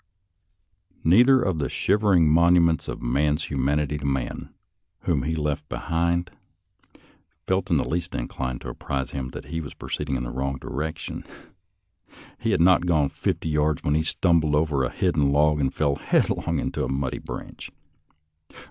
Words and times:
Neither 1.03 1.43
of 1.43 1.59
the 1.59 1.69
shivering 1.69 2.27
monuments 2.27 2.87
of 2.87 3.03
man's 3.03 3.43
inhumanity 3.43 3.99
to 3.99 4.05
man 4.07 4.51
whom 5.01 5.21
he 5.21 5.35
left 5.35 5.69
behind 5.69 6.31
felt 7.45 7.69
in 7.69 7.77
the 7.77 7.87
least 7.87 8.15
inclined 8.15 8.61
to 8.61 8.69
apprise 8.69 9.11
him 9.11 9.29
that 9.29 9.45
he 9.53 9.61
was 9.61 9.75
pro 9.75 9.89
ceeding 9.89 10.17
in 10.17 10.23
the 10.23 10.31
wrong 10.31 10.57
direction, 10.57 11.23
and 11.23 12.15
he 12.39 12.49
had 12.49 12.61
not 12.61 12.87
gone 12.87 13.09
fifty 13.09 13.49
yards 13.49 13.83
when 13.83 13.93
he 13.93 14.01
stumbled 14.01 14.55
over 14.55 14.83
a 14.83 14.89
hidden 14.89 15.31
log 15.31 15.59
and 15.59 15.75
fell 15.75 15.93
headlong 15.97 16.57
into 16.57 16.83
a 16.83 16.89
muddy 16.89 17.19
branch. 17.19 17.69